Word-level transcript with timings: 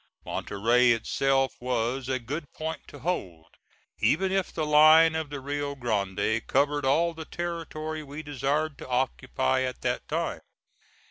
Monterey 0.25 0.89
itself 0.93 1.53
was 1.59 2.09
a 2.09 2.17
good 2.17 2.51
point 2.53 2.87
to 2.87 2.97
hold, 2.97 3.45
even 3.99 4.31
if 4.31 4.51
the 4.51 4.65
line 4.65 5.13
of 5.13 5.29
the 5.29 5.39
Rio 5.39 5.75
Grande 5.75 6.41
covered 6.47 6.85
all 6.85 7.13
the 7.13 7.23
territory 7.25 8.01
we 8.01 8.23
desired 8.23 8.79
to 8.79 8.89
occupy 8.89 9.61
at 9.61 9.81
that 9.81 10.07
time. 10.07 10.41